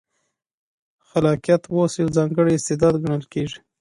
خلاقیت 1.09 1.63
اوس 1.73 1.91
یو 2.01 2.09
ځانګړی 2.17 2.51
استعداد 2.55 2.95
ګڼل 3.03 3.23
کېږي. 3.33 3.59